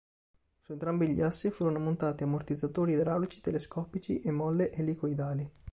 [0.61, 5.47] Su entrambi gli assi furono montati ammortizzatori idraulici telescopici e molle elicoidali.